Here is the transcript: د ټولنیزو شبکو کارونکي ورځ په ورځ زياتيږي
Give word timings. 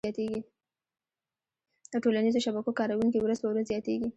د 1.91 1.93
ټولنیزو 2.03 2.39
شبکو 2.45 2.71
کارونکي 2.79 3.19
ورځ 3.21 3.37
په 3.41 3.47
ورځ 3.51 3.65
زياتيږي 3.71 4.09